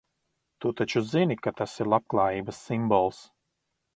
Tu 0.63 0.71
taču 0.79 1.03
zini, 1.09 1.37
ka 1.47 1.53
tas 1.59 1.77
ir 1.85 1.91
labklājības 1.95 2.65
simbols? 2.71 3.23